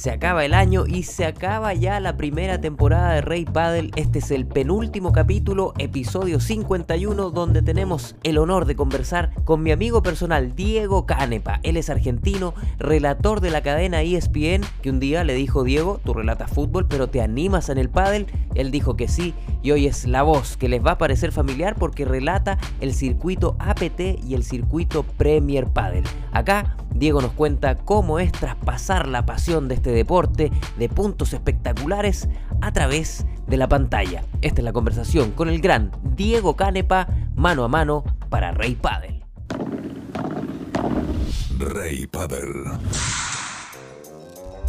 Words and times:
Se 0.00 0.10
acaba 0.10 0.46
el 0.46 0.54
año 0.54 0.86
y 0.86 1.02
se 1.02 1.26
acaba 1.26 1.74
ya 1.74 2.00
la 2.00 2.16
primera 2.16 2.58
temporada 2.58 3.12
de 3.12 3.20
Rey 3.20 3.44
Paddle. 3.44 3.90
Este 3.96 4.20
es 4.20 4.30
el 4.30 4.46
penúltimo 4.46 5.12
capítulo, 5.12 5.74
episodio 5.76 6.40
51, 6.40 7.28
donde 7.28 7.60
tenemos 7.60 8.16
el 8.22 8.38
honor 8.38 8.64
de 8.64 8.76
conversar 8.76 9.30
con 9.44 9.62
mi 9.62 9.72
amigo 9.72 10.02
personal 10.02 10.56
Diego 10.56 11.04
Canepa. 11.04 11.60
Él 11.64 11.76
es 11.76 11.90
argentino, 11.90 12.54
relator 12.78 13.42
de 13.42 13.50
la 13.50 13.60
cadena 13.60 14.00
ESPN, 14.00 14.62
que 14.80 14.88
un 14.88 15.00
día 15.00 15.22
le 15.22 15.34
dijo 15.34 15.64
Diego, 15.64 16.00
tú 16.02 16.14
relatas 16.14 16.50
fútbol, 16.50 16.88
pero 16.88 17.10
te 17.10 17.20
animas 17.20 17.68
en 17.68 17.76
el 17.76 17.90
paddle. 17.90 18.24
Él 18.54 18.70
dijo 18.70 18.96
que 18.96 19.06
sí 19.06 19.34
y 19.62 19.70
hoy 19.70 19.86
es 19.86 20.06
la 20.06 20.22
voz 20.22 20.56
que 20.56 20.68
les 20.68 20.84
va 20.84 20.92
a 20.92 20.98
parecer 20.98 21.32
familiar 21.32 21.76
porque 21.78 22.04
relata 22.04 22.58
el 22.80 22.94
circuito 22.94 23.56
APT 23.58 24.00
y 24.24 24.34
el 24.34 24.44
circuito 24.44 25.02
Premier 25.02 25.66
Paddle. 25.66 26.04
Acá 26.32 26.76
Diego 26.94 27.20
nos 27.20 27.32
cuenta 27.32 27.76
cómo 27.76 28.18
es 28.18 28.32
traspasar 28.32 29.08
la 29.08 29.26
pasión 29.26 29.68
de 29.68 29.74
este 29.76 29.90
deporte 29.90 30.50
de 30.78 30.88
puntos 30.88 31.32
espectaculares 31.32 32.28
a 32.60 32.72
través 32.72 33.26
de 33.46 33.56
la 33.56 33.68
pantalla. 33.68 34.24
Esta 34.42 34.60
es 34.60 34.64
la 34.64 34.72
conversación 34.72 35.32
con 35.32 35.48
el 35.48 35.60
gran 35.60 35.90
Diego 36.16 36.56
Canepa, 36.56 37.08
mano 37.34 37.64
a 37.64 37.68
mano 37.68 38.04
para 38.28 38.52
Rey 38.52 38.74
Paddle. 38.74 39.20
Rey 41.58 42.06
Paddle. 42.06 43.29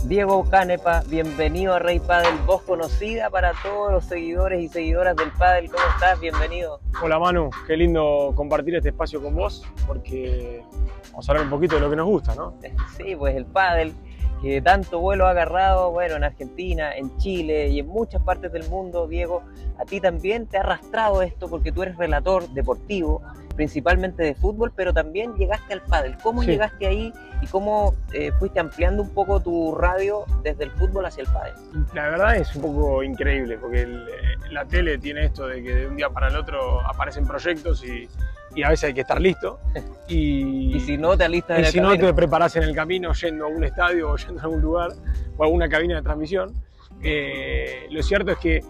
Diego 0.05 0.43
Canepa, 0.49 1.03
bienvenido 1.07 1.75
a 1.75 1.79
Rey 1.79 1.99
Paddle, 1.99 2.37
voz 2.47 2.63
conocida 2.63 3.29
para 3.29 3.53
todos 3.61 3.91
los 3.91 4.05
seguidores 4.05 4.61
y 4.63 4.67
seguidoras 4.67 5.15
del 5.15 5.31
Paddle. 5.31 5.69
¿Cómo 5.69 5.83
estás? 5.93 6.19
Bienvenido. 6.19 6.79
Hola 7.03 7.19
Manu, 7.19 7.51
qué 7.67 7.77
lindo 7.77 8.33
compartir 8.35 8.75
este 8.75 8.89
espacio 8.89 9.21
con 9.21 9.35
vos, 9.35 9.63
porque 9.85 10.63
vamos 11.11 11.29
a 11.29 11.31
hablar 11.31 11.45
un 11.45 11.51
poquito 11.51 11.75
de 11.75 11.81
lo 11.81 11.89
que 11.89 11.95
nos 11.95 12.07
gusta, 12.07 12.33
¿no? 12.33 12.55
Sí, 12.97 13.15
pues 13.15 13.35
el 13.35 13.45
Paddle, 13.45 13.93
que 14.41 14.59
tanto 14.61 14.99
vuelo 14.99 15.27
ha 15.27 15.29
agarrado, 15.29 15.91
bueno, 15.91 16.15
en 16.15 16.23
Argentina, 16.23 16.95
en 16.95 17.15
Chile 17.17 17.69
y 17.69 17.79
en 17.79 17.87
muchas 17.87 18.23
partes 18.23 18.51
del 18.51 18.67
mundo, 18.69 19.07
Diego, 19.07 19.43
a 19.77 19.85
ti 19.85 20.01
también 20.01 20.47
te 20.47 20.57
ha 20.57 20.61
arrastrado 20.61 21.21
esto 21.21 21.47
porque 21.47 21.71
tú 21.71 21.83
eres 21.83 21.95
relator 21.95 22.49
deportivo, 22.49 23.21
principalmente 23.53 24.23
de 24.23 24.35
fútbol, 24.35 24.71
pero 24.75 24.93
también 24.93 25.33
llegaste 25.35 25.73
al 25.73 25.81
pádel. 25.81 26.15
¿Cómo 26.23 26.41
Sí. 26.41 26.51
llegaste 26.51 26.87
ahí 26.87 27.13
y 27.41 27.47
cómo 27.47 27.93
eh, 28.13 28.31
fuiste 28.39 28.59
ampliando 28.59 29.01
un 29.03 29.09
poco 29.09 29.39
tu 29.39 29.75
radio 29.75 30.25
desde 30.43 30.63
el 30.65 30.71
fútbol 30.71 31.05
hacia 31.05 31.23
el 31.23 31.29
pádel? 31.29 31.53
La 31.93 32.09
verdad 32.09 32.35
es 32.37 32.55
un 32.55 32.61
poco 32.61 33.03
increíble, 33.03 33.57
porque 33.57 33.81
el- 33.83 34.07
eh, 34.07 34.51
la 34.51 34.65
tele 34.65 34.97
tiene 34.97 35.25
esto 35.25 35.47
de 35.47 35.61
que 35.63 35.75
de 35.75 35.87
un 35.87 35.95
día 35.95 36.09
para 36.09 36.27
el 36.27 36.35
otro 36.35 36.81
aparecen 36.87 37.25
proyectos 37.27 37.83
y, 37.85 38.07
y 38.55 38.63
a 38.63 38.69
veces 38.69 38.85
hay 38.85 38.93
que 38.93 39.01
estar 39.01 39.19
listo. 39.21 39.59
Y, 40.07 40.75
Y 40.75 40.79
si 40.81 40.97
no, 40.97 41.15
te 41.17 41.23
alistas 41.23 41.57
en 41.57 41.63
y 41.63 41.67
el 41.67 41.71
si 41.71 41.79
no 41.79 41.87
camino. 41.89 42.07
te 42.07 42.13
preparás 42.13 42.55
en 42.57 42.63
el 42.63 42.75
camino 42.75 43.13
yendo 43.13 43.45
a 43.45 43.47
un 43.47 43.63
estadio 43.63 44.11
o 44.11 44.17
yendo 44.17 44.41
a 44.41 44.43
algún 44.43 44.59
lugar 44.61 44.91
o 45.37 45.43
a 45.43 45.45
alguna 45.45 45.69
cabina 45.69 45.95
de 45.95 46.01
transmisión. 46.01 46.53
Eh, 47.01 47.87
lo 47.91 48.03
cierto 48.03 48.31
es 48.31 48.37
que 48.39 48.61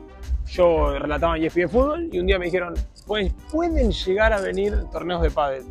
yo 0.51 0.97
relataba 0.99 1.37
en 1.37 1.43
ESPN 1.45 1.69
Fútbol 1.69 2.09
y 2.11 2.19
un 2.19 2.27
día 2.27 2.37
me 2.37 2.45
dijeron, 2.45 2.73
pues 3.07 3.31
pueden 3.51 3.91
llegar 3.91 4.33
a 4.33 4.41
venir 4.41 4.83
torneos 4.91 5.21
de 5.21 5.31
pádel. 5.31 5.63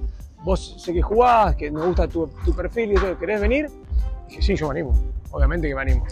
Vos 0.43 0.77
sé 0.83 0.93
que 0.95 1.03
jugás, 1.03 1.55
que 1.57 1.71
nos 1.71 1.85
gusta 1.87 2.09
tu, 2.09 2.27
tu 2.45 2.55
perfil 2.55 2.93
y 2.93 2.95
eso, 2.95 3.19
¿querés 3.19 3.41
venir? 3.41 3.69
dije, 4.29 4.41
sí, 4.43 4.57
yo 4.57 4.69
me 4.69 4.81
animo, 4.81 4.99
obviamente 5.33 5.69
que 5.69 5.75
me 5.75 5.83
animo. 5.83 6.07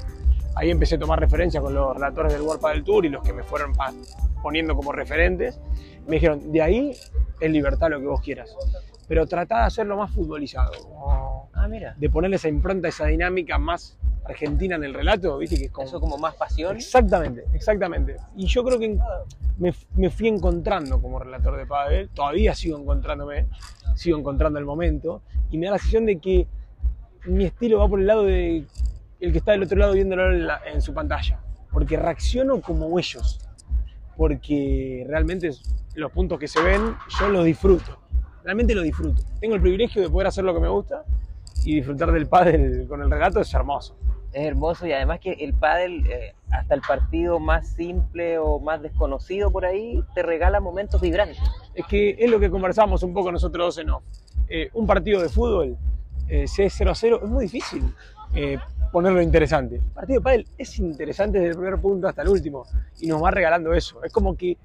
Ahí 0.55 0.71
empecé 0.71 0.97
a 0.97 0.99
tomar 0.99 1.21
referencia 1.21 1.61
con 1.61 1.73
los 1.73 1.95
relatores 1.95 2.33
del 2.33 2.43
World 2.43 2.61
Padel 2.61 2.83
Tour 2.85 3.07
y 3.07 3.09
los 3.09 3.23
que 3.23 3.33
me 3.33 3.43
fueron 3.43 3.73
poniendo 4.43 4.75
como 4.75 4.93
referentes. 4.93 5.59
Me 6.07 6.17
dijeron, 6.17 6.51
de 6.53 6.61
ahí 6.63 6.91
es 7.41 7.51
libertad 7.51 7.89
lo 7.91 8.01
que 8.01 8.07
vos 8.07 8.21
quieras. 8.21 8.55
Pero 9.07 9.27
tratá 9.27 9.61
de 9.61 9.65
hacerlo 9.67 9.97
más 9.97 10.11
futbolizado, 10.11 10.73
Ah, 11.55 11.69
mira. 11.69 11.95
de 11.97 12.11
ponerle 12.11 12.37
esa 12.37 12.49
impronta, 12.49 12.89
esa 12.89 13.07
dinámica 13.07 13.57
más 13.59 13.97
argentina 14.29 14.77
en 14.77 14.85
el 14.85 14.95
relato, 14.95 15.39
¿viste? 15.39 15.57
Que 15.57 15.65
es 15.67 15.71
como... 15.71 15.87
Eso 15.87 16.01
como 16.01 16.19
más 16.19 16.35
pasión. 16.35 16.77
Exactamente, 16.77 17.45
exactamente. 17.55 18.17
Y 18.37 18.47
yo 18.47 18.63
creo 18.65 18.79
que 18.79 18.99
me, 19.59 19.73
me 19.97 20.11
fui 20.11 20.29
encontrando 20.29 21.01
como 21.01 21.19
relator 21.19 21.57
de 21.57 21.67
pádel, 21.67 22.09
todavía 22.11 22.55
sigo 22.55 22.79
encontrándome, 22.79 23.47
sigo 23.95 24.19
encontrando 24.19 24.59
el 24.59 24.65
momento, 24.65 25.23
y 25.51 25.59
me 25.59 25.67
da 25.67 25.73
la 25.73 25.79
sensación 25.79 26.07
de 26.07 26.19
que 26.19 26.47
mi 27.27 27.45
estilo 27.45 27.79
va 27.79 27.89
por 27.89 28.01
el 28.01 28.07
lado 28.07 28.25
de 28.25 28.65
el 29.21 29.33
que 29.33 29.39
está 29.39 29.53
del 29.53 29.65
otro 29.65 29.77
lado 29.79 29.95
viéndolo 29.95 30.31
en, 30.33 30.47
la- 30.47 30.61
en 30.73 30.81
su 30.81 30.95
pantalla, 30.95 31.41
porque 31.73 31.97
reacciono 31.97 32.61
como 32.61 32.97
ellos, 32.99 33.41
porque 34.17 35.05
realmente 35.09 35.51
los 35.95 36.13
puntos 36.13 36.39
que 36.39 36.47
se 36.49 36.63
ven 36.63 36.95
yo 37.21 37.29
los 37.29 37.45
disfruto, 37.45 37.99
realmente 38.45 38.75
los 38.75 38.85
disfruto. 38.85 39.23
Tengo 39.41 39.57
el 39.57 39.61
privilegio 39.61 40.01
de 40.03 40.09
poder 40.09 40.29
hacer 40.29 40.45
lo 40.45 40.55
que 40.55 40.61
me 40.61 40.69
gusta 40.69 41.05
y 41.65 41.75
disfrutar 41.77 42.13
del 42.13 42.29
pádel 42.29 42.87
con 42.89 43.03
el 43.03 43.11
relato 43.11 43.41
es 43.41 43.53
hermoso. 43.53 43.97
Es 44.33 44.45
hermoso 44.47 44.87
y 44.87 44.93
además 44.93 45.21
que 45.21 45.33
el 45.33 45.55
pádel, 45.55 46.07
eh, 46.07 46.35
hasta 46.51 46.75
el 46.75 46.83
partido 46.83 47.39
más 47.41 47.67
simple 47.69 48.39
o 48.39 48.59
más 48.61 48.83
desconocido 48.83 49.51
por 49.51 49.65
ahí, 49.65 50.03
te 50.15 50.23
regala 50.23 50.61
momentos 50.61 51.01
vibrantes. 51.01 51.39
es 51.75 51.87
que 51.87 52.17
es 52.19 52.31
lo 52.31 52.39
que 52.41 52.51
conversamos 52.51 53.03
un 53.03 53.15
poco 53.15 53.31
nosotros 53.33 53.67
dos 53.67 53.79
en 53.79 53.91
off. 53.91 54.03
Eh, 54.49 54.69
un 54.75 54.87
partido 54.87 55.23
de 55.23 55.29
fútbol, 55.29 55.77
eh, 56.29 56.47
si 56.49 56.63
es 56.63 56.75
0 56.77 56.91
a 56.91 56.95
0, 56.95 57.21
es 57.23 57.29
muy 57.29 57.45
difícil 57.45 57.95
ponerlo 58.93 59.21
interesante. 59.23 59.77
El 59.77 59.83
partido 59.93 60.21
de 60.21 60.25
pádel 60.25 60.47
es 60.59 60.79
interesante 60.79 61.39
desde 61.39 61.51
el 61.53 61.57
primer 61.57 61.81
punto 61.81 62.09
hasta 62.09 62.23
el 62.23 62.29
último 62.29 62.65
y 63.01 63.07
nos 63.07 63.23
va 63.23 63.31
regalando 63.31 63.73
eso. 63.73 64.03
Es 64.05 64.13
como 64.13 64.37
que 64.37 64.57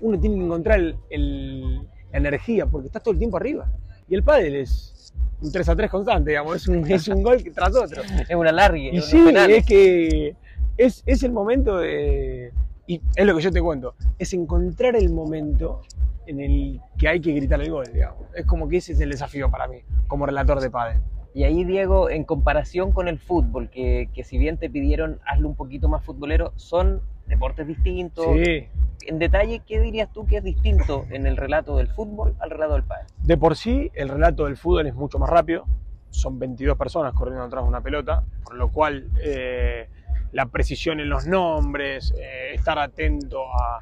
uno 0.00 0.18
tiene 0.18 0.36
que 0.36 0.44
encontrar 0.44 0.80
el- 1.10 1.76
la 2.12 2.18
energía 2.18 2.66
porque 2.66 2.86
estás 2.86 3.02
todo 3.02 3.12
el 3.12 3.18
tiempo 3.18 3.36
arriba. 3.36 3.66
Y 4.10 4.16
el 4.16 4.24
pádel 4.24 4.56
es 4.56 5.14
un 5.40 5.52
3 5.52 5.68
a 5.68 5.76
3 5.76 5.88
constante, 5.88 6.30
digamos, 6.30 6.56
es 6.56 6.68
un, 6.68 6.90
es 6.90 7.06
un 7.06 7.22
gol 7.22 7.42
tras 7.54 7.74
otro. 7.74 8.02
Es 8.28 8.34
una 8.34 8.50
larga. 8.52 8.76
Y 8.76 9.00
sí, 9.00 9.24
es 9.48 9.64
que 9.64 10.36
es, 10.76 11.02
es 11.06 11.22
el 11.22 11.32
momento 11.32 11.78
de. 11.78 12.52
Y 12.88 13.00
es 13.14 13.24
lo 13.24 13.36
que 13.36 13.42
yo 13.42 13.52
te 13.52 13.62
cuento, 13.62 13.94
es 14.18 14.34
encontrar 14.34 14.96
el 14.96 15.10
momento 15.10 15.82
en 16.26 16.40
el 16.40 16.80
que 16.98 17.06
hay 17.06 17.20
que 17.20 17.32
gritar 17.32 17.60
el 17.60 17.70
gol, 17.70 17.86
digamos. 17.92 18.26
Es 18.34 18.44
como 18.46 18.68
que 18.68 18.78
ese 18.78 18.92
es 18.92 19.00
el 19.00 19.10
desafío 19.10 19.48
para 19.48 19.68
mí, 19.68 19.78
como 20.08 20.26
relator 20.26 20.60
de 20.60 20.70
padre. 20.70 20.98
Y 21.32 21.44
ahí, 21.44 21.62
Diego, 21.62 22.10
en 22.10 22.24
comparación 22.24 22.90
con 22.90 23.06
el 23.06 23.20
fútbol, 23.20 23.70
que, 23.70 24.08
que 24.12 24.24
si 24.24 24.38
bien 24.38 24.56
te 24.56 24.68
pidieron 24.68 25.20
hazlo 25.24 25.46
un 25.48 25.54
poquito 25.54 25.88
más 25.88 26.04
futbolero, 26.04 26.52
son 26.56 27.00
deportes 27.28 27.68
distintos. 27.68 28.26
Sí. 28.44 28.66
En 29.06 29.18
detalle, 29.18 29.62
¿qué 29.66 29.80
dirías 29.80 30.12
tú 30.12 30.26
que 30.26 30.36
es 30.38 30.44
distinto 30.44 31.06
en 31.10 31.26
el 31.26 31.36
relato 31.36 31.76
del 31.76 31.88
fútbol 31.88 32.34
al 32.40 32.50
relato 32.50 32.74
del 32.74 32.82
pádel? 32.84 33.06
De 33.22 33.36
por 33.36 33.56
sí, 33.56 33.90
el 33.94 34.08
relato 34.08 34.44
del 34.44 34.56
fútbol 34.56 34.86
es 34.86 34.94
mucho 34.94 35.18
más 35.18 35.30
rápido. 35.30 35.64
Son 36.10 36.38
22 36.38 36.76
personas 36.76 37.14
corriendo 37.14 37.44
atrás 37.44 37.62
de 37.64 37.68
una 37.68 37.80
pelota, 37.80 38.24
con 38.42 38.58
lo 38.58 38.70
cual 38.70 39.08
eh, 39.22 39.88
la 40.32 40.46
precisión 40.46 41.00
en 41.00 41.08
los 41.08 41.26
nombres, 41.26 42.12
eh, 42.18 42.54
estar 42.54 42.78
atento 42.78 43.42
a, 43.54 43.80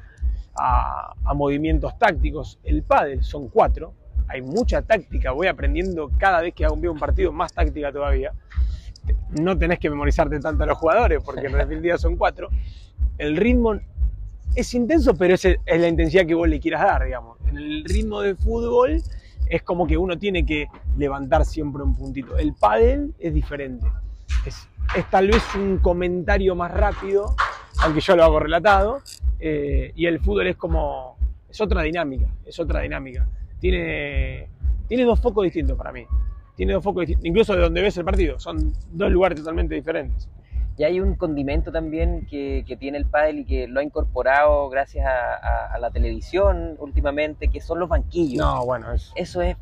a- 0.55 1.13
a 1.25 1.33
movimientos 1.33 1.97
tácticos. 1.97 2.59
El 2.63 2.83
pádel 2.83 3.23
son 3.23 3.49
cuatro, 3.49 3.93
hay 4.27 4.41
mucha 4.41 4.81
táctica, 4.83 5.31
voy 5.31 5.47
aprendiendo 5.47 6.11
cada 6.17 6.41
vez 6.41 6.53
que 6.53 6.65
hago 6.65 6.75
un, 6.75 6.99
partido 6.99 7.31
más 7.31 7.51
táctica 7.53 7.91
todavía. 7.91 8.31
No 9.41 9.57
tenés 9.57 9.79
que 9.79 9.89
memorizarte 9.89 10.39
tanto 10.39 10.63
a 10.63 10.67
los 10.67 10.77
jugadores, 10.77 11.21
porque 11.23 11.47
en 11.47 11.53
definitiva 11.57 11.97
son 11.97 12.15
cuatro. 12.15 12.49
El 13.17 13.35
ritmo 13.37 13.79
es 14.55 14.73
intenso, 14.73 15.15
pero 15.15 15.35
es, 15.35 15.45
es 15.45 15.59
la 15.65 15.87
intensidad 15.87 16.25
que 16.25 16.33
vos 16.33 16.47
le 16.47 16.59
quieras 16.59 16.81
dar, 16.81 17.05
digamos. 17.05 17.37
En 17.47 17.57
el 17.57 17.83
ritmo 17.85 18.21
de 18.21 18.35
fútbol 18.35 19.01
es 19.49 19.63
como 19.63 19.87
que 19.87 19.97
uno 19.97 20.17
tiene 20.17 20.45
que 20.45 20.67
levantar 20.97 21.45
siempre 21.45 21.83
un 21.83 21.95
puntito. 21.95 22.37
El 22.37 22.53
pádel 22.53 23.13
es 23.19 23.33
diferente. 23.33 23.85
Es, 24.45 24.67
tal 25.09 25.27
vez 25.27 25.43
un 25.55 25.79
comentario 25.79 26.55
más 26.55 26.71
rápido, 26.71 27.35
aunque 27.81 27.99
yo 28.01 28.15
lo 28.15 28.23
hago 28.23 28.39
relatado, 28.39 29.01
eh, 29.39 29.91
y 29.95 30.05
el 30.05 30.19
fútbol 30.19 30.47
es 30.47 30.55
como, 30.55 31.17
es 31.49 31.59
otra 31.61 31.81
dinámica, 31.81 32.27
es 32.45 32.59
otra 32.59 32.81
dinámica. 32.81 33.27
Tiene, 33.59 34.49
tiene 34.87 35.03
dos 35.03 35.19
focos 35.19 35.43
distintos 35.43 35.77
para 35.77 35.91
mí. 35.91 36.05
Tiene 36.55 36.73
dos 36.73 36.83
focos 36.83 37.01
distintos, 37.01 37.25
incluso 37.25 37.55
de 37.55 37.61
donde 37.61 37.81
ves 37.81 37.97
el 37.97 38.05
partido, 38.05 38.39
son 38.39 38.73
dos 38.91 39.11
lugares 39.11 39.39
totalmente 39.39 39.75
diferentes. 39.75 40.27
Y 40.79 40.85
hay 40.85 41.01
un 41.01 41.15
condimento 41.15 41.73
también 41.73 42.25
que, 42.25 42.63
que 42.65 42.77
tiene 42.77 42.97
el 42.97 43.05
pádel 43.05 43.39
y 43.39 43.45
que 43.45 43.67
lo 43.67 43.81
ha 43.81 43.83
incorporado 43.83 44.69
gracias 44.69 45.05
a, 45.05 45.33
a- 45.35 45.73
a 45.73 45.77
la 45.77 45.91
televisión 45.91 46.77
últimamente, 46.79 47.49
que 47.49 47.59
son 47.59 47.79
los 47.79 47.89
banquillos. 47.89 48.37
No, 48.43 48.65
bueno, 48.65 48.93
es, 48.93 49.11
Eso 49.15 49.41
es 49.41 49.57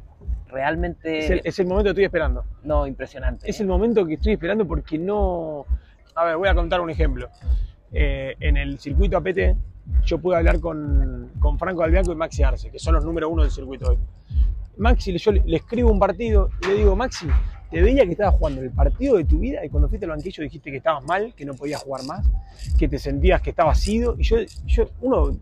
realmente 0.47 1.17
es 1.17 1.29
el, 1.31 1.41
es 1.43 1.59
el 1.59 1.65
momento 1.67 1.85
que 1.85 1.89
estoy 1.91 2.05
esperando. 2.05 2.45
no 2.63 2.85
impresionante. 2.85 3.49
Es 3.49 3.59
el 3.59 3.65
momento 3.67 4.05
que 4.05 4.13
estoy 4.13 4.33
esperando 4.33 4.67
porque 4.67 4.99
no. 4.99 5.65
A 6.15 6.23
ver, 6.23 6.37
voy 6.37 6.49
a 6.49 6.53
contar 6.55 6.81
un 6.81 6.89
ejemplo. 6.91 7.29
Eh, 7.91 8.35
en 8.39 8.55
el 8.57 8.77
circuito 8.79 9.17
APT, 9.17 9.55
yo 10.05 10.19
pude 10.19 10.35
hablar 10.37 10.59
con, 10.59 11.31
con 11.39 11.57
Franco 11.57 11.81
Albianco 11.81 12.11
y 12.11 12.15
Maxi 12.15 12.43
Arce, 12.43 12.69
que 12.69 12.77
son 12.79 12.93
los 12.93 13.03
número 13.03 13.27
uno 13.27 13.41
del 13.41 13.51
circuito 13.51 13.89
hoy. 13.89 13.97
Maxi, 14.77 15.17
yo 15.17 15.31
le, 15.31 15.41
le 15.45 15.57
escribo 15.57 15.89
un 15.91 15.97
partido 15.99 16.49
y 16.61 16.67
le 16.67 16.73
digo, 16.75 16.95
Maxi, 16.95 17.27
te 17.69 17.81
veía 17.81 18.05
que 18.05 18.11
estabas 18.11 18.35
jugando 18.35 18.61
el 18.61 18.71
partido 18.71 19.17
de 19.17 19.25
tu 19.25 19.39
vida 19.39 19.65
y 19.65 19.69
cuando 19.69 19.89
fuiste 19.89 20.05
al 20.05 20.11
banquillo 20.11 20.43
dijiste 20.43 20.71
que 20.71 20.77
estabas 20.77 21.03
mal, 21.03 21.33
que 21.35 21.45
no 21.45 21.53
podías 21.53 21.81
jugar 21.83 22.03
más, 22.05 22.25
que 22.77 22.87
te 22.87 22.97
sentías 22.97 23.41
que 23.41 23.49
estabas 23.49 23.85
ido. 23.87 24.15
Y 24.17 24.23
yo, 24.23 24.37
yo 24.65 24.89
uno 25.01 25.37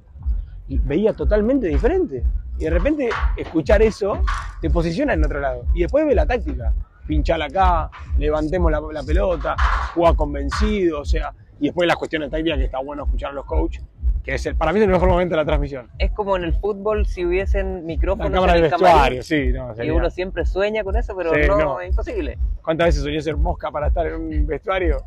veía 0.67 1.13
totalmente 1.13 1.67
diferente. 1.67 2.23
Y 2.57 2.63
de 2.63 2.69
repente 2.69 3.09
escuchar 3.37 3.81
eso 3.81 4.21
te 4.61 4.69
posiciona 4.69 5.13
en 5.13 5.23
otro 5.23 5.39
lado. 5.39 5.65
Y 5.73 5.81
después 5.81 6.05
ve 6.05 6.15
la 6.15 6.25
táctica. 6.25 6.73
pinchala 7.05 7.45
acá, 7.45 7.91
levantemos 8.17 8.71
la, 8.71 8.81
la 8.91 9.03
pelota, 9.03 9.55
juega 9.93 10.15
convencido, 10.15 11.01
o 11.01 11.05
sea, 11.05 11.33
y 11.59 11.65
después 11.65 11.87
las 11.87 11.97
cuestiones 11.97 12.29
tácticas 12.29 12.57
que 12.57 12.65
está 12.65 12.79
bueno 12.79 13.03
escuchar 13.03 13.31
a 13.31 13.33
los 13.33 13.45
coaches, 13.45 13.83
que 14.25 14.33
es 14.33 14.45
el, 14.47 14.55
para 14.55 14.73
mí 14.73 14.79
es 14.79 14.85
el 14.85 14.91
mejor 14.91 15.07
momento 15.07 15.35
de 15.35 15.37
la 15.37 15.45
transmisión. 15.45 15.87
Es 15.99 16.11
como 16.11 16.35
en 16.35 16.43
el 16.43 16.53
fútbol 16.53 17.05
si 17.05 17.23
hubiesen 17.23 17.75
La 17.75 17.81
micrófonos 17.81 18.31
cámara 18.31 18.57
en 18.57 18.63
el 18.63 18.69
vestuario, 18.71 19.21
sí, 19.23 19.53
no, 19.53 19.71
y 19.81 19.89
uno 19.91 20.09
siempre 20.09 20.45
sueña 20.45 20.83
con 20.83 20.95
eso, 20.97 21.15
pero 21.15 21.31
Sí, 21.33 21.41
no, 21.47 21.57
no. 21.57 21.79
es 21.79 21.89
imposible. 21.89 22.37
¿Cuántas 22.63 22.87
veces 22.87 23.03
soñé 23.03 23.21
ser 23.21 23.37
mosca 23.37 23.69
para 23.69 23.87
estar 23.87 24.07
en 24.07 24.15
un 24.15 24.47
vestuario? 24.47 24.97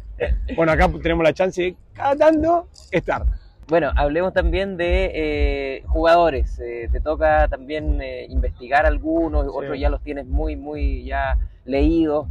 Bueno, 0.55 0.71
acá 0.71 0.89
tenemos 1.03 1.25
la 1.25 1.33
chance 1.33 1.61
de 1.61 1.77
cada 1.93 2.15
tanto 2.15 2.69
estar. 2.93 3.25
Bueno, 3.67 3.91
hablemos 3.97 4.33
también 4.33 4.77
de 4.77 5.11
eh, 5.13 5.83
jugadores. 5.89 6.59
Eh, 6.61 6.89
te 6.91 7.01
toca 7.01 7.49
también 7.49 8.01
eh, 8.01 8.25
investigar 8.31 8.87
algunos, 8.87 9.47
otros 9.47 9.79
ya 9.79 9.91
los 9.91 10.01
tienes 10.03 10.27
muy, 10.27 10.57
muy 10.57 11.05
ya 11.05 11.37
leídos. 11.65 12.29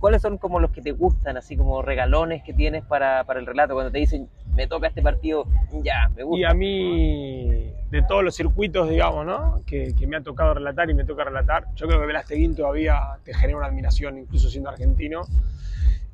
¿Cuáles 0.00 0.22
son 0.22 0.38
como 0.38 0.58
los 0.58 0.70
que 0.70 0.80
te 0.80 0.92
gustan, 0.92 1.36
así 1.36 1.56
como 1.56 1.82
regalones 1.82 2.42
que 2.42 2.54
tienes 2.54 2.82
para, 2.84 3.22
para 3.24 3.38
el 3.38 3.46
relato? 3.46 3.74
Cuando 3.74 3.92
te 3.92 3.98
dicen, 3.98 4.28
me 4.54 4.66
toca 4.66 4.88
este 4.88 5.02
partido, 5.02 5.46
ya, 5.82 6.08
me 6.14 6.22
Y 6.22 6.24
gusta. 6.24 6.50
a 6.50 6.54
mí, 6.54 7.72
de 7.90 8.02
todos 8.08 8.22
los 8.24 8.34
circuitos, 8.34 8.88
digamos, 8.88 9.24
¿no? 9.26 9.62
Que, 9.66 9.94
que 9.98 10.06
me 10.06 10.16
ha 10.16 10.22
tocado 10.22 10.54
relatar 10.54 10.90
y 10.90 10.94
me 10.94 11.04
toca 11.04 11.24
relatar, 11.24 11.66
yo 11.74 11.86
creo 11.86 12.00
que 12.00 12.06
Velasteguín 12.06 12.54
todavía 12.54 13.00
te 13.24 13.32
genera 13.34 13.58
una 13.58 13.66
admiración, 13.68 14.18
incluso 14.18 14.48
siendo 14.48 14.70
argentino, 14.70 15.22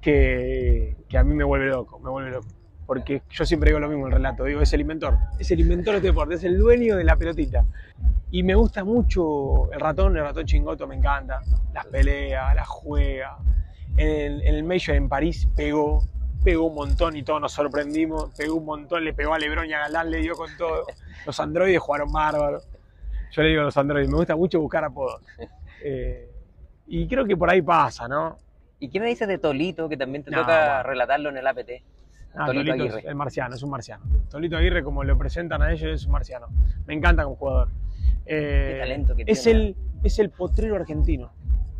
que, 0.00 0.96
que 1.08 1.18
a 1.18 1.24
mí 1.24 1.34
me 1.34 1.44
vuelve 1.44 1.66
loco, 1.66 1.98
me 1.98 2.10
vuelve 2.10 2.30
loco. 2.30 2.48
Porque 2.86 3.22
yo 3.30 3.44
siempre 3.44 3.70
digo 3.70 3.80
lo 3.80 3.88
mismo 3.88 4.06
en 4.06 4.12
el 4.12 4.18
relato, 4.18 4.44
digo, 4.44 4.60
es 4.60 4.72
el 4.72 4.80
inventor, 4.82 5.18
es 5.40 5.50
el 5.50 5.58
inventor 5.58 5.94
de 5.94 5.98
este 5.98 6.08
deporte, 6.08 6.34
es 6.36 6.44
el 6.44 6.56
dueño 6.56 6.96
de 6.96 7.02
la 7.02 7.16
pelotita. 7.16 7.66
Y 8.30 8.42
me 8.44 8.54
gusta 8.54 8.84
mucho 8.84 9.72
el 9.72 9.80
ratón, 9.80 10.16
el 10.16 10.22
ratón 10.22 10.46
chingoto 10.46 10.86
me 10.86 10.94
encanta, 10.94 11.40
las 11.74 11.86
peleas, 11.86 12.54
las 12.54 12.68
juega. 12.68 13.38
En 13.96 14.08
el, 14.08 14.42
en 14.42 14.66
Major 14.66 14.94
en 14.94 15.08
París 15.08 15.48
pegó, 15.56 16.06
pegó 16.46 16.66
un 16.68 16.76
montón 16.76 17.16
y 17.16 17.24
todos 17.24 17.40
nos 17.40 17.50
sorprendimos, 17.52 18.30
pegó 18.36 18.54
un 18.54 18.64
montón, 18.64 19.04
le 19.04 19.12
pegó 19.12 19.34
a 19.34 19.38
Lebron 19.40 19.66
y 19.68 19.72
a 19.72 19.80
Galán, 19.80 20.12
le 20.12 20.18
dio 20.18 20.34
con 20.36 20.48
todo. 20.56 20.86
Los 21.26 21.40
androides 21.40 21.80
jugaron 21.80 22.12
bárbaro. 22.12 22.60
Yo 23.32 23.42
le 23.42 23.48
digo 23.48 23.62
a 23.62 23.64
los 23.64 23.76
androides, 23.76 24.08
me 24.08 24.16
gusta 24.16 24.36
mucho 24.36 24.60
buscar 24.60 24.84
apodos. 24.84 25.20
Eh, 25.88 26.28
y 26.86 27.06
creo 27.06 27.26
que 27.26 27.36
por 27.36 27.48
ahí 27.50 27.60
pasa, 27.62 28.08
¿no? 28.08 28.38
¿Y 28.80 28.88
qué 28.88 28.98
me 28.98 29.06
dices 29.06 29.28
de 29.28 29.38
Tolito, 29.38 29.88
que 29.88 29.96
también 29.96 30.24
te 30.24 30.30
No, 30.32 30.38
toca 30.40 30.66
bueno. 30.66 30.82
relatarlo 30.84 31.28
en 31.28 31.36
el 31.36 31.46
APT? 31.46 31.70
Ah, 32.34 32.46
Tolito 32.46 32.64
Tolito 32.72 32.84
es 32.86 32.92
Aguirre. 32.94 33.08
el 33.10 33.14
marciano, 33.14 33.54
es 33.54 33.62
un 33.62 33.70
marciano. 33.70 34.04
Tolito 34.30 34.56
Aguirre, 34.56 34.82
como 34.82 35.04
lo 35.04 35.16
presentan 35.18 35.62
a 35.62 35.70
ellos, 35.72 35.90
es 36.00 36.06
un 36.06 36.12
marciano. 36.12 36.46
Me 36.86 36.94
encanta 36.94 37.22
como 37.24 37.36
jugador. 37.36 37.68
Eh, 38.24 38.70
Qué 38.72 38.78
talento 38.80 39.14
que 39.14 39.24
es 39.26 39.42
tiene. 39.42 39.60
el, 39.60 39.76
es 40.02 40.18
el 40.18 40.30
potrero 40.30 40.74
argentino. 40.76 41.30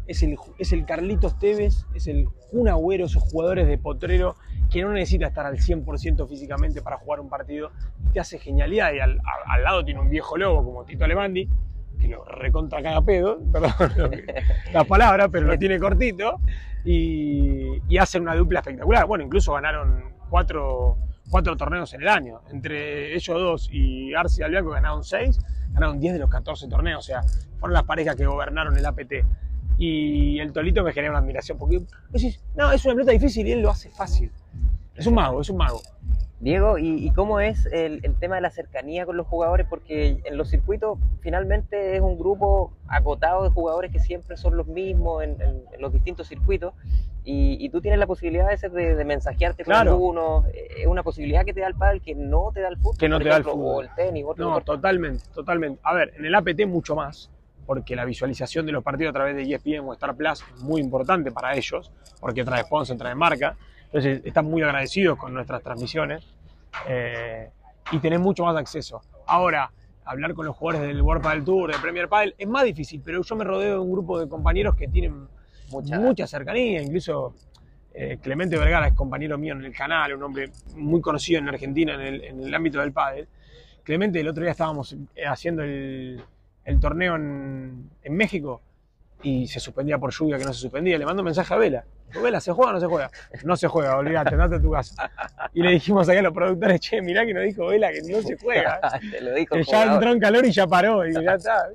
Es 0.07 0.23
el, 0.23 0.37
es 0.59 0.73
el 0.73 0.85
Carlitos 0.85 1.37
Tevez, 1.39 1.85
es 1.95 2.07
el 2.07 2.29
Kun 2.53 2.69
Agüero, 2.69 3.07
esos 3.07 3.23
jugadores 3.25 3.67
de 3.67 3.79
potrero 3.79 4.37
que 4.71 4.83
no 4.83 4.93
necesita 4.93 5.27
estar 5.27 5.47
al 5.47 5.57
100% 5.57 6.29
físicamente 6.29 6.83
para 6.83 6.97
jugar 6.99 7.21
un 7.21 7.29
partido 7.29 7.71
te 8.13 8.21
hace 8.21 8.39
genialidad. 8.39 8.93
Y 8.93 8.99
al, 9.01 9.21
lado 9.63 9.85
tiene 9.85 10.01
un 10.01 10.11
viejo 10.11 10.37
lobo 10.37 10.65
como 10.65 10.85
Tito 10.85 11.05
Alemandi, 11.05 11.49
que 12.01 12.09
lo 12.09 12.25
recontra 12.25 12.83
caga 12.83 13.01
pedo, 13.03 13.39
perdón 13.53 13.73
lo 13.97 14.11
que- 14.11 14.25
la 14.73 14.85
palabra, 14.85 15.29
pero 15.29 15.47
lo 15.47 15.59
tiene 15.59 15.79
cortito 15.79 16.41
y, 16.85 17.81
y 17.89 17.99
hacen 17.99 18.23
una 18.23 18.35
dupla 18.35 18.61
espectacular. 18.61 19.07
Bueno, 19.07 19.25
incluso 19.25 19.53
ganaron 19.53 20.13
cuatro, 20.29 20.99
cuatro 21.31 21.57
torneos 21.57 21.93
en 21.95 22.03
el 22.03 22.09
año. 22.09 22.41
Entre 22.51 23.15
ellos 23.15 23.39
dos 23.41 23.69
y 23.73 24.15
Arce 24.15 24.43
y 24.43 24.45
Albiaco 24.45 24.71
ganaron 24.71 25.05
seis, 25.05 25.39
ganaron 25.73 25.99
10 26.01 26.15
de 26.15 26.19
los 26.21 26.31
14 26.31 26.69
torneos. 26.69 26.99
O 26.99 27.07
sea, 27.07 27.23
fueron 27.59 27.75
las 27.75 27.85
parejas 27.85 28.17
que 28.17 28.27
gobernaron 28.27 28.77
el 28.77 28.87
APT. 28.87 29.13
Y 29.79 30.39
el 30.41 30.53
Tolito 30.53 30.83
me 30.83 30.93
genera 30.93 31.11
una 31.13 31.19
admiración 31.21 31.59
porque 31.59 31.83
decís, 32.11 32.43
no, 32.55 32.73
es 32.73 32.85
una 32.85 32.95
pelota 32.95 33.13
difícil 33.13 33.47
y 33.47 33.53
él 33.53 33.61
lo 33.63 33.71
hace 33.71 33.91
fácil. 33.91 34.31
Es 34.95 35.07
un 35.07 35.15
mago, 35.15 35.41
es 35.43 35.51
un 35.51 35.59
mago. 35.59 35.81
Diego, 36.39 36.77
¿y, 36.79 37.07
y 37.07 37.11
cómo 37.13 37.41
es 37.41 37.65
el, 37.67 38.01
el 38.03 38.15
tema 38.19 38.35
de 38.37 38.43
la 38.43 38.51
cercanía 38.51 39.07
con 39.07 39.17
los 39.17 39.27
jugadores? 39.27 39.67
Porque 39.69 40.21
en 40.25 40.37
los 40.37 40.49
circuitos 40.51 40.99
finalmente 41.21 41.97
es 41.97 42.01
un 42.03 42.19
grupo 42.19 42.73
acotado 42.89 43.45
de 43.45 43.51
jugadores 43.51 43.91
que 43.91 44.01
siempre 44.01 44.37
son 44.37 44.57
los 44.57 44.67
mismos 44.67 45.23
en, 45.25 45.41
en- 45.41 45.63
en 45.73 45.81
los 45.81 45.93
distintos 45.95 46.29
circuitos 46.29 46.75
y, 47.25 47.57
y 47.59 47.69
tú 47.71 47.81
tienes 47.81 47.99
la 47.99 48.07
posibilidad 48.07 48.47
a 48.47 48.51
veces 48.51 48.71
de, 48.73 48.95
de 48.95 49.05
mensajearte 49.05 49.65
con 49.65 49.73
Claro. 49.73 49.93
algunos. 49.93 50.47
Eh, 50.49 50.69
Es 50.83 50.87
una 50.87 51.03
posibilidad 51.03 51.45
que 51.45 51.55
te 51.55 51.61
da 51.61 51.69
el 51.69 51.75
pádel 51.75 52.01
que 52.03 52.15
no 52.15 52.51
te 52.55 52.61
da 52.61 52.69
el 52.69 52.77
fútbol, 52.77 52.97
Que 52.99 53.09
no 53.09 53.19
te 53.19 53.29
da 53.29 53.37
el 53.39 53.45
fútbol. 53.45 53.75
o 53.77 53.83
el 53.83 53.95
tenis, 53.97 54.25
otro 54.27 54.45
No, 54.45 54.51
deporte. 54.51 54.67
totalmente, 54.67 55.25
totalmente. 55.35 55.81
A 55.83 55.95
ver, 55.95 56.13
en 56.19 56.25
el 56.27 56.35
APT 56.35 56.67
mucho 56.67 56.95
más, 56.95 57.31
porque 57.67 57.97
la 57.97 58.05
visualización 58.05 58.65
de 58.67 58.73
los 58.73 58.83
partidos 58.85 59.11
a 59.11 59.15
través 59.15 59.37
de 59.37 59.43
ESPN 59.43 59.81
o 59.89 59.93
Star 59.93 60.15
Plus 60.17 60.43
es 60.55 60.63
muy 60.63 60.81
importante 60.81 61.33
para 61.33 61.55
ellos, 61.57 61.91
porque 62.21 62.45
trae 62.45 62.63
sponsor, 62.63 62.97
trae 62.97 63.15
marca. 63.15 63.57
Entonces 63.87 64.23
están 64.25 64.45
muy 64.47 64.63
agradecidos 64.63 65.19
con 65.19 65.35
nuestras 65.35 65.63
transmisiones 65.63 66.25
eh, 66.89 67.51
y 67.93 67.99
tenés 67.99 68.21
mucho 68.21 68.45
más 68.45 68.57
acceso. 68.57 69.01
Ahora, 69.27 69.71
hablar 70.05 70.35
con 70.35 70.47
los 70.47 70.57
jugadores 70.57 70.87
del 70.89 71.03
World 71.03 71.23
Padel 71.23 71.45
Tour, 71.45 71.73
de 71.73 71.79
Premier 71.79 72.09
Padel, 72.09 72.35
es 72.39 72.49
más 72.49 72.65
difícil, 72.65 73.03
pero 73.05 73.23
yo 73.23 73.37
me 73.37 73.45
rodeo 73.45 73.73
de 73.75 73.79
un 73.81 73.91
grupo 73.93 74.19
de 74.21 74.29
compañeros 74.29 74.77
que 74.77 74.89
tienen 74.89 75.27
Mucha- 75.71 75.99
mucha, 75.99 76.27
cercanía, 76.29 76.81
incluso 76.81 77.35
eh, 77.93 78.19
Clemente 78.23 78.57
Vergara 78.57 78.87
es 78.89 78.93
compañero 78.95 79.37
mío 79.37 79.53
en 79.55 79.65
el 79.65 79.75
canal, 79.75 80.15
un 80.15 80.23
hombre 80.23 80.51
muy 80.77 81.01
conocido 81.01 81.41
en 81.41 81.49
Argentina 81.49 81.95
en 81.95 82.01
el, 82.03 82.25
en 82.25 82.41
el 82.45 82.55
ámbito 82.55 82.79
del 82.79 82.93
pádel. 82.93 83.27
Clemente, 83.83 84.21
el 84.21 84.29
otro 84.29 84.43
día 84.43 84.53
estábamos 84.53 84.93
eh, 85.15 85.27
haciendo 85.27 85.63
el, 85.63 86.23
el 86.67 86.79
torneo 86.81 87.17
en, 87.17 87.91
en 88.03 88.15
México 88.15 88.61
y 89.23 89.47
se 89.47 89.61
suspendía 89.61 89.99
por 89.99 90.13
lluvia, 90.13 90.37
que 90.39 90.45
no 90.45 90.53
se 90.53 90.61
suspendía. 90.61 90.99
Le 90.99 91.07
mando 91.07 91.23
un 91.23 91.27
mensaje 91.27 91.55
a 91.55 91.57
Vela. 91.57 91.85
Vela, 92.23 92.41
¿se 92.41 92.53
juega 92.53 92.71
o 92.71 92.75
no 92.75 92.81
se 92.81 92.87
juega? 92.87 93.11
No 93.45 93.57
se 93.57 93.67
juega, 93.67 93.97
olvídate, 93.97 94.35
andate 94.35 94.57
a 94.57 94.61
tu 94.61 94.71
casa. 94.71 95.11
Y 95.55 95.63
le 95.63 95.71
dijimos 95.73 96.09
acá 96.09 96.19
a 96.19 96.23
los 96.23 96.33
productores, 96.33 96.81
che, 96.81 97.01
mirá 97.03 97.25
que 97.27 97.35
nos 97.35 97.43
dijo 97.45 97.67
Vela 97.67 97.91
que 97.91 98.03
no 98.03 98.21
se 98.23 98.37
juega. 98.37 98.79
Te 99.11 99.21
lo 99.21 99.35
dijo 99.35 99.55
Que 99.57 99.65
ya 99.65 99.93
entró 99.95 100.13
en 100.13 100.21
calor 100.21 100.45
y 100.45 100.53
ya 100.53 100.67
paró, 100.67 101.07
y 101.07 101.15
ya 101.15 101.35
está. 101.37 101.69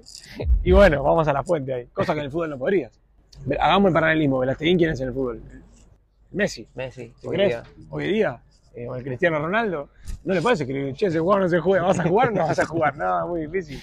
Y 0.63 0.71
bueno, 0.71 1.03
vamos 1.03 1.27
a 1.27 1.33
la 1.33 1.43
fuente 1.43 1.73
ahí. 1.73 1.87
Cosa 1.87 2.13
que 2.13 2.19
en 2.19 2.25
el 2.25 2.31
fútbol 2.31 2.51
no 2.51 2.57
podrías. 2.57 2.91
Hagamos 3.59 3.89
el 3.89 3.93
paralelismo. 3.93 4.39
Velasteguín, 4.39 4.77
¿quién 4.77 4.91
es 4.91 5.01
en 5.01 5.07
el 5.07 5.13
fútbol? 5.13 5.41
Messi. 6.31 6.67
Messi, 6.75 7.13
¿Te 7.21 7.27
hoy 7.27 7.35
crees? 7.35 7.49
día. 7.49 7.63
Hoy 7.89 8.07
día. 8.13 8.41
Eh, 8.73 8.87
o 8.87 8.95
el 8.95 9.03
Cristiano 9.03 9.39
Ronaldo. 9.39 9.89
No 10.23 10.33
le 10.33 10.41
puedes 10.41 10.61
escribir, 10.61 10.93
che, 10.93 11.09
se 11.11 11.19
juega 11.19 11.37
o 11.37 11.39
no 11.41 11.49
se 11.49 11.59
juega. 11.59 11.85
¿Vas 11.85 11.99
a 11.99 12.03
jugar 12.07 12.29
o 12.29 12.31
no 12.31 12.47
vas 12.47 12.59
a 12.59 12.65
jugar? 12.65 12.95
No, 12.97 13.27
muy 13.27 13.41
difícil. 13.41 13.79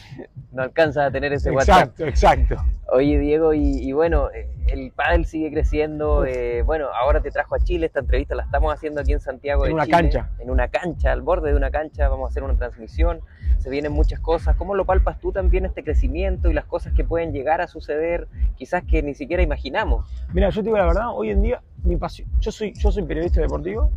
no 0.53 0.63
alcanza 0.63 1.07
a 1.07 1.11
tener 1.11 1.33
ese 1.33 1.51
WhatsApp. 1.51 2.01
Exacto, 2.01 2.07
exacto. 2.07 2.57
Oye, 2.91 3.19
Diego, 3.19 3.53
y, 3.53 3.61
y 3.61 3.93
bueno, 3.93 4.31
eh, 4.31 4.49
el 4.69 4.93
pádel 4.93 5.27
sigue 5.27 5.51
creciendo. 5.51 6.25
eh, 6.25 6.63
bueno, 6.63 6.87
ahora 6.95 7.21
te 7.21 7.31
trajo 7.31 7.55
a 7.55 7.59
Chile. 7.59 7.87
Esta 7.87 8.01
entrevista 8.01 8.35
la 8.35 8.45
estamos 8.45 8.73
haciendo 8.73 9.01
aquí 9.03 9.13
en 9.13 9.21
Santiago 9.21 9.65
En 9.65 9.71
de 9.71 9.75
una 9.75 9.85
Chile, 9.85 9.97
cancha. 9.97 10.31
En 10.39 10.51
una 10.51 10.69
cancha, 10.69 11.13
al 11.13 11.21
borde 11.23 11.51
de 11.51 11.57
una 11.57 11.71
cancha. 11.71 12.09
Vamos 12.09 12.29
a 12.29 12.31
hacer 12.31 12.43
una 12.43 12.57
transmisión. 12.57 13.21
Se 13.59 13.69
vienen 13.69 13.93
muchas 13.93 14.21
cosas. 14.21 14.57
¿Cómo 14.57 14.75
lo 14.75 14.87
palpas 14.87 15.21
tú 15.21 15.33
también 15.33 15.67
este 15.67 15.85
crecimiento 15.85 16.49
y 16.51 16.55
las 16.55 16.65
cosas 16.65 16.95
que 16.95 17.05
pueden 17.05 17.33
llegar 17.33 17.61
a 17.61 17.67
suceder? 17.67 18.29
Quizás 18.57 18.85
que 18.85 19.03
ni 19.03 19.15
siquiera 19.15 19.43
imaginamos. 19.43 20.07
Mira, 20.33 20.49
yo 20.49 20.63
te 20.63 20.67
digo 20.67 20.79
la 20.79 20.87
verdad, 20.87 21.09
hoy 21.13 21.31
en 21.31 21.43
día 21.43 21.61
mi 21.83 21.97
pasión, 21.97 22.29
yo 22.41 22.51
soy, 22.51 22.73
yo 22.75 22.91
soy 22.91 23.03
periodista 23.03 23.41
deportivo 23.41 23.91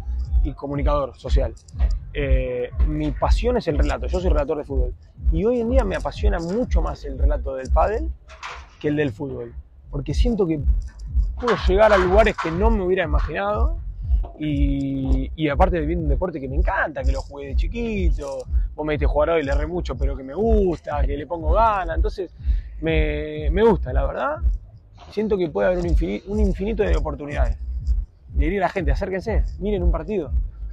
y 0.43 0.53
comunicador 0.53 1.17
social. 1.17 1.53
Eh, 2.13 2.69
mi 2.87 3.11
pasión 3.11 3.57
es 3.57 3.67
el 3.67 3.77
relato, 3.77 4.07
yo 4.07 4.19
soy 4.19 4.29
relator 4.29 4.57
de 4.57 4.63
fútbol. 4.63 4.93
Y 5.31 5.45
hoy 5.45 5.61
en 5.61 5.69
día 5.69 5.83
me 5.83 5.95
apasiona 5.95 6.39
mucho 6.39 6.81
más 6.81 7.05
el 7.05 7.17
relato 7.17 7.55
del 7.55 7.69
pádel 7.69 8.09
que 8.79 8.89
el 8.89 8.95
del 8.95 9.11
fútbol. 9.11 9.53
Porque 9.89 10.13
siento 10.13 10.47
que 10.47 10.59
puedo 11.39 11.55
llegar 11.67 11.93
a 11.93 11.97
lugares 11.97 12.35
que 12.41 12.51
no 12.51 12.69
me 12.69 12.83
hubiera 12.83 13.03
imaginado. 13.03 13.77
Y, 14.39 15.47
aparte 15.49 15.85
de 15.85 15.95
un 15.95 16.07
deporte 16.07 16.39
que 16.39 16.47
me 16.47 16.55
encanta, 16.55 17.03
que 17.03 17.11
lo 17.11 17.21
jugué 17.21 17.47
de 17.47 17.55
chiquito, 17.55 18.43
vos 18.75 18.85
me 18.85 18.93
diste 18.93 19.05
jugar 19.05 19.31
hoy, 19.31 19.43
le 19.43 19.51
erré 19.51 19.67
mucho, 19.67 19.95
pero 19.95 20.15
que 20.15 20.23
me 20.23 20.33
gusta, 20.33 21.01
que 21.05 21.15
le 21.15 21.27
pongo 21.27 21.53
ganas, 21.53 21.95
entonces 21.95 22.33
me, 22.81 23.49
me 23.51 23.63
gusta, 23.63 23.93
la 23.93 24.05
verdad 24.05 24.37
siento 25.11 25.37
que 25.37 25.49
puede 25.49 25.67
haber 25.67 25.79
un 25.79 26.39
infinito 26.39 26.83
de 26.83 26.95
oportunidades. 26.95 27.57
Le 28.41 28.47
diría 28.47 28.61
a 28.61 28.63
la 28.63 28.69
gente, 28.69 28.89
acérquense, 28.89 29.43
miren 29.59 29.83
un 29.83 29.91
partido, 29.91 30.31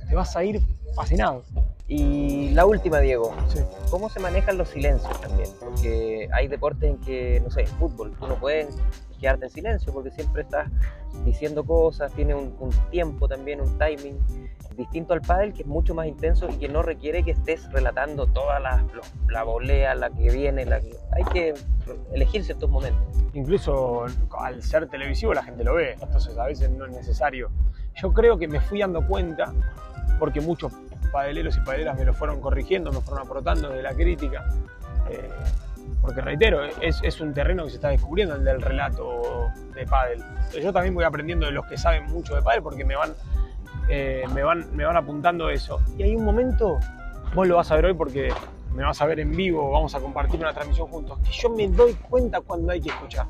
te 0.09 0.15
vas 0.15 0.35
a 0.35 0.43
ir 0.43 0.59
fascinado. 0.95 1.45
Y 1.91 2.51
la 2.51 2.67
última, 2.67 3.01
Diego. 3.01 3.35
Sí. 3.49 3.61
¿Cómo 3.91 4.11
se 4.11 4.21
manejan 4.21 4.59
los 4.59 4.69
silencios 4.69 5.19
también? 5.23 5.49
Porque 5.59 6.29
hay 6.33 6.47
deportes 6.47 6.91
en 6.91 6.99
que, 6.99 7.41
no 7.43 7.51
sé, 7.51 7.63
en 7.63 7.67
fútbol, 7.69 8.13
tú 8.21 8.27
no 8.29 8.35
puedes 8.35 8.77
quedarte 9.19 9.47
en 9.47 9.51
silencio 9.51 9.93
porque 9.93 10.11
siempre 10.11 10.43
estás 10.43 10.69
diciendo 11.25 11.65
cosas, 11.65 12.13
tiene 12.13 12.35
un, 12.35 12.55
un 12.61 12.71
tiempo 12.91 13.27
también, 13.27 13.61
un 13.61 13.77
timing 13.79 14.17
distinto 14.77 15.13
al 15.15 15.23
pádel 15.23 15.53
que 15.55 15.63
es 15.63 15.67
mucho 15.67 15.93
más 15.95 16.07
intenso 16.07 16.49
y 16.49 16.53
que 16.59 16.69
no 16.69 16.83
requiere 16.83 17.25
que 17.25 17.33
estés 17.33 17.69
relatando 17.73 18.27
toda 18.29 18.61
la, 18.61 18.77
lo- 18.93 19.03
la 19.33 19.43
volea, 19.43 19.95
la 19.97 20.11
que 20.11 20.31
viene, 20.31 20.67
la 20.67 20.81
que... 20.81 20.95
hay 21.11 21.25
que 21.33 21.55
elegir 22.13 22.45
ciertos 22.45 22.71
momentos. 22.71 23.03
Incluso 23.33 24.05
al 24.39 24.63
ser 24.63 24.89
televisivo 24.89 25.33
la 25.35 25.43
gente 25.43 25.65
lo 25.65 25.75
ve, 25.75 25.97
entonces 26.01 26.37
a 26.39 26.45
veces 26.45 26.71
no 26.71 26.85
es 26.85 26.93
necesario. 26.93 27.51
Yo 27.97 28.13
creo 28.13 28.39
que 28.39 28.47
me 28.47 28.61
fui 28.61 28.79
dando 28.79 29.05
cuenta, 29.05 29.53
porque 30.21 30.41
muchos 30.41 30.73
padeleros 31.13 31.57
y 31.57 31.61
padeleras 31.61 31.99
me 31.99 32.05
lo 32.05 32.15
fueron 32.15 32.41
corrigiendo, 32.41 32.93
me 32.93 33.01
fueron 33.01 33.27
aportando 33.27 33.69
de 33.71 33.83
la 33.83 33.95
crítica, 33.95 34.45
eh, 35.11 35.31
porque 36.01 36.21
reitero, 36.21 36.65
es, 36.81 37.01
es, 37.03 37.21
un 37.21 37.35
terreno 37.35 37.65
que 37.65 37.71
se 37.71 37.77
está 37.77 37.89
descubriendo 37.89 38.35
el 38.35 38.45
del 38.45 38.63
relato 38.63 39.49
de 39.75 39.87
pádel. 39.87 40.23
Yo 40.63 40.73
también 40.73 40.95
voy 40.95 41.05
aprendiendo 41.05 41.47
de 41.47 41.53
los 41.53 41.67
que 41.67 41.77
saben 41.77 42.07
mucho 42.07 42.35
de 42.35 42.43
pádel 42.43 42.63
porque 42.63 42.85
me 42.85 42.97
van, 42.97 43.15
eh, 43.89 44.25
me 44.33 44.43
van, 44.43 44.75
me 44.77 44.85
van 44.85 44.97
apuntando 44.97 45.51
eso. 45.51 45.81
Y 45.97 46.03
hay 46.03 46.15
un 46.15 46.25
momento, 46.25 46.79
vos 47.35 47.49
lo 47.49 47.57
vas 47.57 47.71
a 47.71 47.77
ver 47.77 47.87
hoy 47.87 47.95
porque 47.95 48.33
me 48.75 48.85
vas 48.85 49.01
a 49.01 49.07
ver 49.07 49.21
en 49.21 49.33
vivo, 49.33 49.71
vamos 49.71 49.95
a 49.95 50.01
compartir 50.01 50.41
una 50.41 50.53
transmisión 50.53 50.89
juntos, 50.89 51.19
que 51.21 51.33
yo 51.33 51.51
me 51.51 51.69
doy 51.69 51.95
cuenta 51.95 52.41
cuando 52.41 52.73
hay 52.73 52.81
que 52.81 52.91
escuchar. 52.91 53.27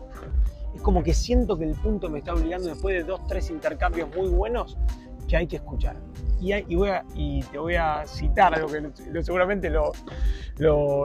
Es 0.75 0.83
como 0.83 1.03
que 1.03 1.15
siento 1.15 1.57
que 1.57 1.65
el 1.65 1.75
punto 1.75 2.11
me 2.11 2.19
está 2.19 2.35
obligando 2.35 2.69
después 2.69 2.95
de 2.95 3.03
dos, 3.03 3.27
tres 3.27 3.51
intercambios 3.51 4.09
muy 4.15 4.29
buenos 4.29 4.77
que 5.29 5.37
hay 5.37 5.47
que 5.47 5.57
escuchar. 5.57 5.97
Y, 6.41 6.55
y, 6.55 7.43
te 7.43 7.59
voy 7.59 7.75
a 7.75 8.05
citar 8.07 8.55
algo 8.55 8.69
que 8.69 9.23
seguramente 9.23 9.71
lo, 9.71 9.93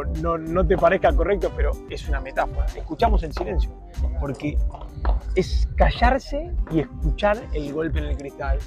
no, 0.03 0.67
te 0.67 0.77
parezca 0.77 1.13
correcto, 1.13 1.51
pero 1.55 1.71
es 1.89 2.07
una 2.07 2.21
metáfora. 2.21 2.65
Escuchamos 2.75 3.23
el 3.23 3.33
silencio, 3.33 3.71
porque 4.19 4.57
es 5.35 5.67
callarse 5.75 6.51
y 6.71 6.81
escuchar 6.81 7.37
el 7.53 7.73
golpe 7.73 7.99
en 7.99 8.05
el 8.05 8.17
cristal, 8.17 8.59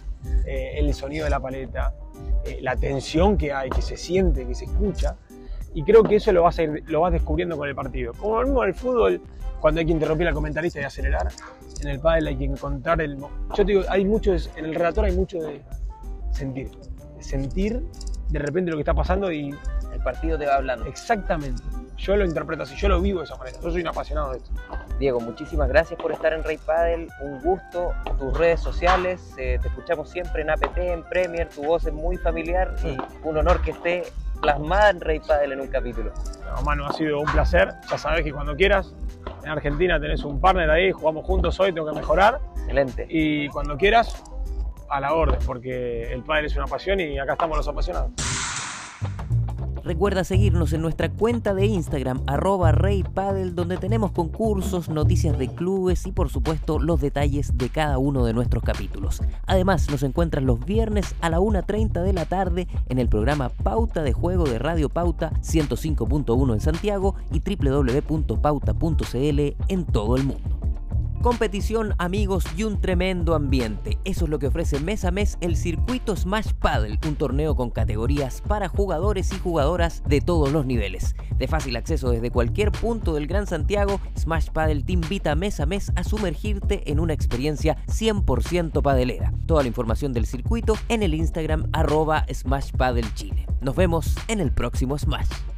eh, 0.44 0.74
el 0.76 0.92
sonido 0.92 1.24
de 1.24 1.30
la 1.30 1.40
paleta, 1.40 1.94
eh, 2.44 2.58
la 2.62 2.74
tensión 2.76 3.38
que 3.38 3.52
hay, 3.52 3.70
que 3.70 3.82
se 3.82 3.96
siente, 3.96 4.44
que 4.44 4.54
se 4.54 4.64
escucha. 4.64 5.16
Y 5.76 5.82
creo 5.82 6.02
que 6.02 6.16
eso 6.16 6.32
lo 6.32 6.42
vas, 6.42 6.58
a 6.58 6.62
ir, 6.62 6.82
lo 6.86 7.02
vas 7.02 7.12
descubriendo 7.12 7.54
con 7.54 7.68
el 7.68 7.74
partido. 7.74 8.14
Como 8.14 8.40
lo 8.40 8.46
mismo 8.46 8.62
en 8.62 8.70
el 8.70 8.74
fútbol, 8.74 9.20
cuando 9.60 9.80
hay 9.80 9.84
que 9.84 9.92
interrumpir 9.92 10.26
al 10.26 10.32
comentarista 10.32 10.80
y 10.80 10.84
acelerar, 10.84 11.28
en 11.82 11.88
el 11.88 12.00
pádel 12.00 12.28
hay 12.28 12.36
que 12.36 12.44
encontrar 12.44 13.02
el... 13.02 13.18
Yo 13.18 13.56
te 13.56 13.64
digo, 13.64 13.82
hay 13.90 14.06
mucho, 14.06 14.32
en 14.32 14.64
el 14.64 14.74
relator 14.74 15.04
hay 15.04 15.14
mucho 15.14 15.38
de 15.38 15.60
sentir. 16.30 16.70
De 17.14 17.22
sentir 17.22 17.82
de 18.30 18.38
repente 18.38 18.70
lo 18.70 18.78
que 18.78 18.80
está 18.80 18.94
pasando 18.94 19.30
y... 19.30 19.54
El 19.92 20.02
partido 20.02 20.38
te 20.38 20.46
va 20.46 20.56
hablando. 20.56 20.86
Exactamente. 20.86 21.62
Yo 21.96 22.16
lo 22.16 22.24
interpreto 22.24 22.64
así, 22.64 22.74
yo 22.76 22.88
lo 22.88 23.00
vivo 23.00 23.20
de 23.20 23.24
esa 23.24 23.36
manera. 23.36 23.58
Yo 23.62 23.70
soy 23.70 23.80
un 23.80 23.88
apasionado 23.88 24.32
de 24.32 24.38
esto. 24.38 24.50
Diego, 24.98 25.20
muchísimas 25.20 25.68
gracias 25.68 25.98
por 26.00 26.12
estar 26.12 26.34
en 26.34 26.44
Rey 26.44 26.58
Padel. 26.58 27.08
Un 27.22 27.42
gusto. 27.42 27.92
Tus 28.18 28.36
redes 28.36 28.60
sociales, 28.60 29.34
eh, 29.38 29.58
te 29.60 29.68
escuchamos 29.68 30.10
siempre 30.10 30.42
en 30.42 30.50
APT, 30.50 30.76
en 30.78 31.02
Premier. 31.04 31.48
Tu 31.48 31.62
voz 31.62 31.86
es 31.86 31.94
muy 31.94 32.18
familiar 32.18 32.76
y 32.84 32.96
un 33.26 33.38
honor 33.38 33.62
que 33.62 33.70
esté 33.70 34.04
plasmada 34.40 34.90
en 34.90 35.00
Rey 35.00 35.20
Padel 35.20 35.52
en 35.52 35.60
un 35.60 35.68
capítulo. 35.68 36.12
No, 36.44 36.62
Manu, 36.62 36.84
ha 36.84 36.92
sido 36.92 37.20
un 37.20 37.26
placer. 37.26 37.72
Ya 37.90 37.98
sabes 37.98 38.24
que 38.24 38.32
cuando 38.32 38.56
quieras, 38.56 38.94
en 39.42 39.50
Argentina 39.50 40.00
tenés 40.00 40.24
un 40.24 40.40
partner 40.40 40.70
ahí, 40.70 40.92
jugamos 40.92 41.24
juntos 41.24 41.58
hoy, 41.60 41.72
tengo 41.72 41.90
que 41.90 41.98
mejorar. 41.98 42.40
Excelente. 42.56 43.06
Y 43.08 43.48
cuando 43.48 43.76
quieras, 43.76 44.22
a 44.88 45.00
la 45.00 45.14
orden, 45.14 45.38
porque 45.44 46.12
el 46.12 46.22
padre 46.22 46.46
es 46.46 46.56
una 46.56 46.66
pasión 46.66 47.00
y 47.00 47.18
acá 47.18 47.32
estamos 47.32 47.56
los 47.56 47.68
apasionados. 47.68 48.10
Recuerda 49.86 50.24
seguirnos 50.24 50.72
en 50.72 50.82
nuestra 50.82 51.10
cuenta 51.10 51.54
de 51.54 51.66
Instagram, 51.66 52.20
arroba 52.26 52.72
reypadel, 52.72 53.54
donde 53.54 53.76
tenemos 53.76 54.10
concursos, 54.10 54.88
noticias 54.88 55.38
de 55.38 55.46
clubes 55.46 56.06
y 56.06 56.12
por 56.12 56.28
supuesto 56.28 56.80
los 56.80 57.00
detalles 57.00 57.56
de 57.56 57.68
cada 57.68 57.96
uno 57.96 58.24
de 58.24 58.32
nuestros 58.32 58.64
capítulos. 58.64 59.22
Además, 59.46 59.88
nos 59.88 60.02
encuentras 60.02 60.42
los 60.42 60.64
viernes 60.64 61.14
a 61.20 61.30
la 61.30 61.38
1.30 61.38 62.02
de 62.02 62.12
la 62.12 62.24
tarde 62.24 62.66
en 62.88 62.98
el 62.98 63.08
programa 63.08 63.48
Pauta 63.48 64.02
de 64.02 64.12
Juego 64.12 64.42
de 64.42 64.58
Radio 64.58 64.88
Pauta 64.88 65.30
105.1 65.40 66.54
en 66.54 66.60
Santiago 66.60 67.14
y 67.30 67.38
www.pauta.cl 67.38 69.40
en 69.68 69.84
todo 69.84 70.16
el 70.16 70.24
mundo 70.24 70.65
competición, 71.26 71.96
amigos 71.98 72.44
y 72.56 72.62
un 72.62 72.80
tremendo 72.80 73.34
ambiente. 73.34 73.98
Eso 74.04 74.26
es 74.26 74.30
lo 74.30 74.38
que 74.38 74.46
ofrece 74.46 74.78
mes 74.78 75.04
a 75.04 75.10
mes 75.10 75.38
el 75.40 75.56
circuito 75.56 76.14
Smash 76.14 76.52
Paddle, 76.52 77.00
un 77.04 77.16
torneo 77.16 77.56
con 77.56 77.70
categorías 77.70 78.44
para 78.46 78.68
jugadores 78.68 79.32
y 79.32 79.38
jugadoras 79.40 80.04
de 80.06 80.20
todos 80.20 80.52
los 80.52 80.66
niveles. 80.66 81.16
De 81.36 81.48
fácil 81.48 81.74
acceso 81.74 82.10
desde 82.10 82.30
cualquier 82.30 82.70
punto 82.70 83.12
del 83.12 83.26
Gran 83.26 83.48
Santiago, 83.48 84.00
Smash 84.16 84.50
Paddle 84.50 84.84
te 84.84 84.92
invita 84.92 85.34
mes 85.34 85.58
a 85.58 85.66
mes 85.66 85.90
a 85.96 86.04
sumergirte 86.04 86.88
en 86.92 87.00
una 87.00 87.14
experiencia 87.14 87.76
100% 87.88 88.80
padelera. 88.80 89.32
Toda 89.46 89.62
la 89.62 89.68
información 89.68 90.12
del 90.12 90.26
circuito 90.26 90.74
en 90.88 91.02
el 91.02 91.12
Instagram 91.12 91.68
arroba 91.72 92.24
Smash 92.32 92.70
Paddle 92.70 93.12
Chile. 93.16 93.46
Nos 93.60 93.74
vemos 93.74 94.14
en 94.28 94.38
el 94.38 94.52
próximo 94.52 94.96
Smash. 94.96 95.55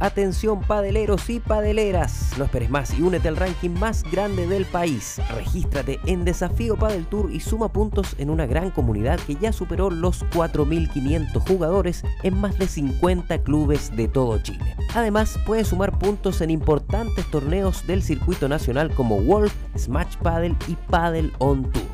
Atención 0.00 0.60
padeleros 0.60 1.30
y 1.30 1.40
padeleras, 1.40 2.32
no 2.36 2.44
esperes 2.44 2.70
más 2.70 2.92
y 2.98 3.02
únete 3.02 3.28
al 3.28 3.36
ranking 3.36 3.70
más 3.70 4.02
grande 4.10 4.46
del 4.46 4.64
país. 4.66 5.20
Regístrate 5.34 6.00
en 6.06 6.24
Desafío 6.24 6.76
Padel 6.76 7.06
Tour 7.06 7.30
y 7.32 7.40
suma 7.40 7.72
puntos 7.72 8.14
en 8.18 8.30
una 8.30 8.46
gran 8.46 8.70
comunidad 8.70 9.20
que 9.20 9.36
ya 9.36 9.52
superó 9.52 9.90
los 9.90 10.24
4.500 10.30 11.48
jugadores 11.48 12.02
en 12.22 12.40
más 12.40 12.58
de 12.58 12.66
50 12.66 13.42
clubes 13.42 13.94
de 13.96 14.08
todo 14.08 14.38
Chile. 14.38 14.76
Además, 14.94 15.38
puedes 15.46 15.68
sumar 15.68 15.98
puntos 15.98 16.40
en 16.40 16.50
importantes 16.50 17.30
torneos 17.30 17.86
del 17.86 18.02
circuito 18.02 18.48
nacional 18.48 18.94
como 18.94 19.16
World, 19.16 19.52
Smash 19.76 20.16
Paddle 20.18 20.56
y 20.68 20.76
Paddle 20.90 21.32
on 21.38 21.70
Tour. 21.70 21.84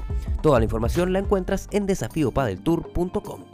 Toda 0.42 0.58
la 0.58 0.64
información 0.64 1.12
la 1.12 1.18
encuentras 1.18 1.68
en 1.70 1.86
desafíopadeltour.com. 1.86 3.49